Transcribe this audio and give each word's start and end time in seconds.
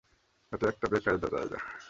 এটা 0.51 0.65
একটা 0.67 0.85
বেকায়দা 0.87 1.27
জায়গা। 1.27 1.57